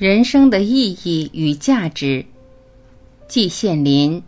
[0.00, 2.24] 人生的意义与价值，
[3.28, 4.22] 季羡林。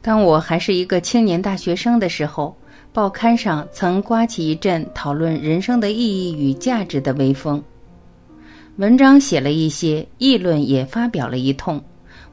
[0.00, 2.56] 当我还是一个青年大学生的时候，
[2.92, 7.60] 报刊上曾刮起一阵讨论人生的意义与价值的微风。
[8.78, 11.82] 文章写了一些，议论也发表了一通。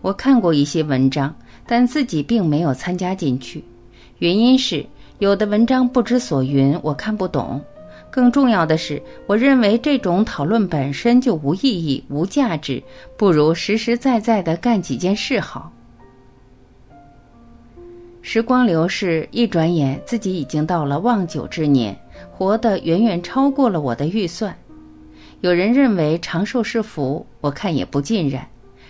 [0.01, 3.63] 我看过一些文章，但自己并没有参加进去。
[4.19, 4.85] 原因是
[5.17, 7.59] 有的文章不知所云，我看不懂。
[8.11, 12.81] 更重要的是，我认为这种讨论本身就无意义、无价值，
[13.17, 15.71] 不如实实在在的干几件事好。
[18.21, 24.55] 时光流逝，一转眼自己已经到了望九之年，活得远远超过了我的预算。
[25.45, 28.43] 有人认为长寿是福，我看也不尽然。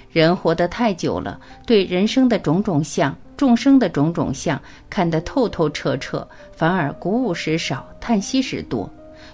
[0.10, 4.58] 人活得太久了，对人生的种种相、众生的种种相
[4.90, 6.26] 看得透透彻彻，
[6.56, 8.90] 反而鼓舞时少，叹息时多，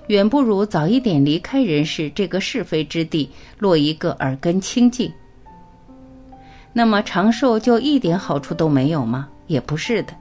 [0.07, 5.13] 远不如早一点离开人世这个是非之地，落一个耳根清净。
[6.73, 9.29] 那么长寿就一点好处都没有吗？
[9.45, 10.13] 也不是的，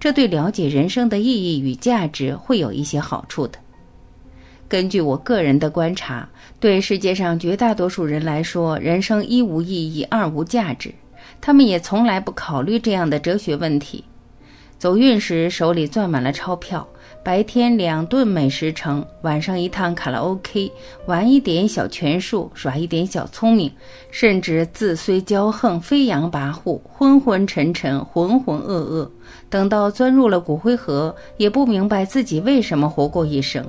[0.00, 3.58] 这对了解人生的意义与价值会有一些好处的。
[4.68, 6.28] 根据我个人的观察，
[6.58, 10.92] 对世界上绝大多数人来说，人生一无意义，二无价值。
[11.40, 14.04] 他们也从来不考虑这样的哲学问题。
[14.78, 16.86] 走运时手里攥满了钞票，
[17.22, 20.70] 白天两顿美食城，晚上一趟卡拉 OK，
[21.06, 23.72] 玩一点小权术，耍一点小聪明，
[24.10, 29.08] 甚至自虽骄横，飞扬跋扈，昏昏沉沉，浑浑噩噩。
[29.48, 33.64] 等到钻入了骨灰盒，也不明白自己为什么活过一生。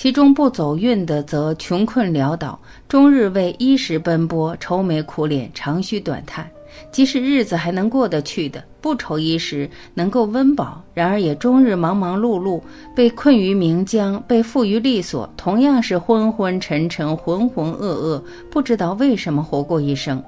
[0.00, 6.50] 其中不走运的，则穷困潦倒，终日为衣食奔波，愁眉苦脸，长吁短叹。
[6.90, 12.62] 即使日子还能过得去的，不愁衣食，能够温饱，然而也终日忙忙碌碌，
[12.96, 20.24] 被困于名江，被缚于利索，同样是昏昏沉沉，浑浑噩噩，不知道为什么活过一生。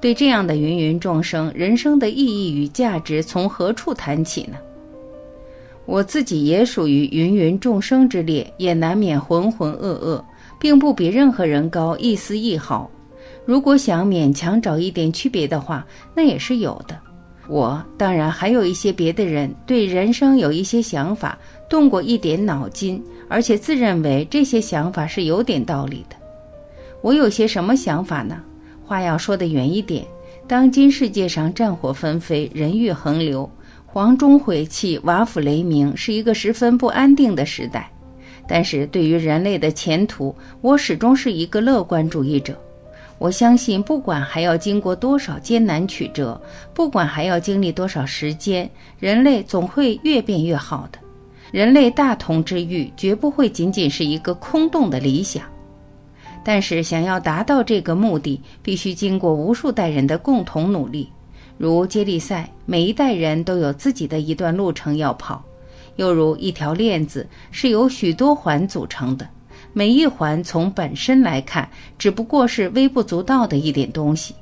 [0.00, 4.56] 对这样的芸芸众生，人生的意义与价值从何处谈起呢？
[5.90, 10.22] 我自己也属于芸芸众生之列，也难免浑浑噩噩，
[10.56, 12.88] 并不比任何人高一丝一毫。
[13.44, 15.84] 如果想勉强找一点区别的话，
[16.14, 16.96] 那也是有的。
[17.48, 21.36] 我当然还有一些别的人，对人生有一些想法，
[21.68, 26.14] 动过一点脑筋，而且自认为这些想法是有点道理的。
[27.02, 28.40] 我有些什么想法呢？
[28.84, 30.06] 话要说得远一点，
[30.46, 33.50] 当今世界上战火纷飞，人欲横流。
[33.92, 37.90] 黄钟毁弃，瓦釜雷鸣，是一个十分不安定的时代。
[38.46, 42.56] 但是对于人类的前途，我始终是一个乐观主义者。
[43.18, 46.40] 我相信，不管还要经过多少艰难曲折，
[46.72, 48.70] 不管还要经历多少时间，
[49.00, 50.98] 人类总会越变越好的。
[51.50, 55.42] 人类大同之欲，绝不会仅仅是一个空洞的理想。
[56.44, 61.10] 但是，想要达到这个目的，必须经过无数代人的共同努力。
[61.60, 65.36] 如接力赛，每一代人都有自己的一段路程要跑；
[65.96, 69.28] 又如一条链子是由许多环组成的，
[69.74, 74.34] 每一环从本身来看只不过是微不足道的一点东西，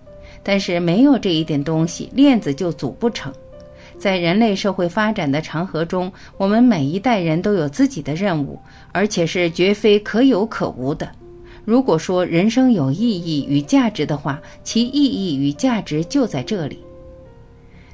[0.45, 3.33] 但是没有这一点东西，链子就组不成。
[3.99, 8.57] 在人类社会发展的长河中，我们每一代人都有自己的任务，
[8.93, 11.11] 而且是绝非可有可无的。
[11.65, 16.79] 如果说人生有意义与价值的话，其意义与价值就在这里。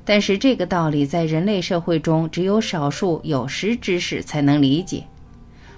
[0.05, 5.03] 但是这个道理在人类社会中，只有少数有识之士才能理解。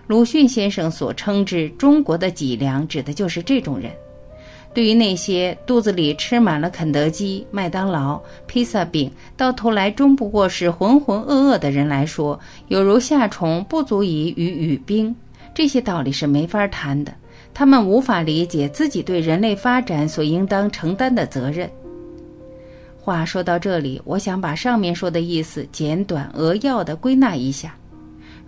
[0.09, 3.91] 鲁迅先生所称之“中国的脊梁”，指的就是这种人。
[4.75, 12.39] 对于那些肚子里吃满了肯德基、麦当劳、披萨饼，到头来终不过是浑浑噩噩的人来说，
[12.69, 15.17] 有如夏虫，不足以与语冰。
[15.55, 17.15] 这些道理是没法谈的，
[17.55, 21.71] 他们无法理解自己对人类发展所应当承担的责任。
[23.07, 27.73] 话说到这里，我想把上面说的意思简短扼要的归纳一下：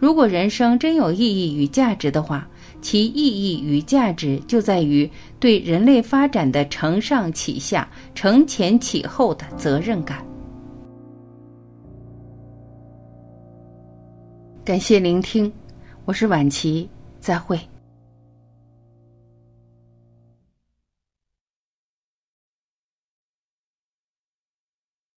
[0.01, 2.45] 如果人生真有意义与价值的话，
[2.83, 5.09] 其意义与价值就在于
[5.39, 10.27] 对人类发展的承上启下、承前启后的责任感。
[14.65, 15.53] 感谢聆听，
[16.05, 16.91] 我是晚琪，
[17.21, 17.61] 再会。